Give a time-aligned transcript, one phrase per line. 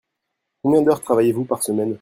[0.63, 1.89] Combien d'heures travaillez-vous par semaine?